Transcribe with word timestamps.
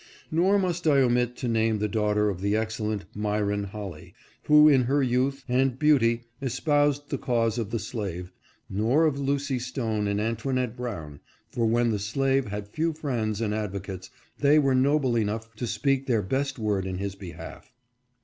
Nor 0.31 0.57
must 0.57 0.87
I 0.87 0.99
omit 1.01 1.35
to 1.35 1.47
name 1.47 1.77
the 1.77 1.87
daughter 1.87 2.27
of 2.27 2.41
the 2.41 2.55
excellent 2.55 3.05
Myron 3.15 3.65
Holly, 3.65 4.15
who 4.45 4.67
in 4.67 4.85
her 4.85 5.03
youth 5.03 5.43
and 5.47 5.77
beauty 5.77 6.23
espoused 6.41 7.09
the 7.11 7.19
cause 7.19 7.59
of 7.59 7.69
the 7.69 7.77
slave, 7.77 8.31
nor 8.67 9.05
of 9.05 9.19
Lucy 9.19 9.59
Stone 9.59 10.07
and 10.07 10.19
Antoinette 10.19 10.75
Brown, 10.75 11.19
for 11.51 11.67
when 11.67 11.91
the 11.91 11.99
slave 11.99 12.47
had 12.47 12.67
few 12.67 12.93
friends 12.93 13.41
and 13.41 13.53
advocates 13.53 14.09
they 14.39 14.57
were 14.57 14.73
noble 14.73 15.15
enough 15.15 15.53
to 15.57 15.67
speak 15.67 16.07
their 16.07 16.23
best 16.23 16.57
word 16.57 16.87
in 16.87 16.97
his 16.97 17.13
behalf. 17.13 17.71